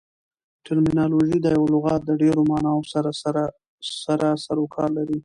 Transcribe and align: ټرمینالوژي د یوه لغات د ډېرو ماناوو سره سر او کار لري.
ټرمینالوژي 0.65 1.37
د 1.41 1.47
یوه 1.55 1.67
لغات 1.73 2.01
د 2.05 2.11
ډېرو 2.21 2.41
ماناوو 2.51 2.89
سره 4.03 4.27
سر 4.43 4.55
او 4.61 4.65
کار 4.75 4.89
لري. 4.97 5.17